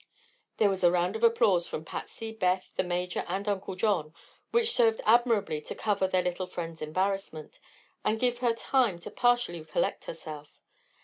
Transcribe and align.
There 0.57 0.67
was 0.67 0.83
a 0.83 0.89
round 0.89 1.15
of 1.15 1.23
applause 1.23 1.67
from 1.67 1.85
Patsy, 1.85 2.31
Beth, 2.31 2.73
the 2.75 2.81
Major 2.83 3.23
and 3.27 3.47
Uncle 3.47 3.75
John, 3.75 4.15
which 4.49 4.71
served 4.71 4.99
admirably 5.05 5.61
to 5.61 5.75
cover 5.75 6.07
their 6.07 6.23
little 6.23 6.47
friend's 6.47 6.81
embarrassment 6.81 7.59
and 8.03 8.19
give 8.19 8.39
her 8.39 8.55
time 8.55 8.97
to 9.01 9.11
partially 9.11 9.63
collect 9.63 10.05
herself. 10.05 10.59